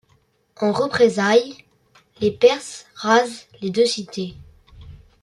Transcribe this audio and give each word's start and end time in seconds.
En 0.59 0.71
représailles, 0.71 1.53
les 2.21 2.31
Perses 2.31 2.87
rasent 2.95 3.45
les 3.61 3.69
deux 3.69 3.85
cités. 3.85 4.35